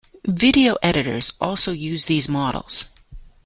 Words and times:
Video 0.25 0.77
editors 0.81 1.33
also 1.39 1.71
use 1.71 2.05
these 2.07 2.27
models. 2.27 2.89